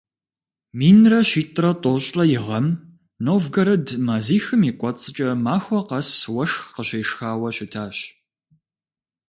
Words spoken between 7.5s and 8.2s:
щытащ.